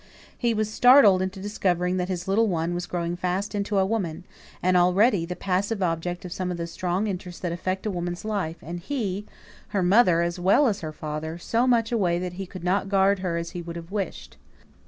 [0.35, 4.23] He was startled at discovering that his little one was growing fast into a woman,
[4.63, 8.25] and already the passive object of some of the strong interests that affect a woman's
[8.25, 9.27] life; and he
[9.67, 13.19] her mother as well as her father so much away that he could not guard
[13.19, 14.37] her as he would have wished.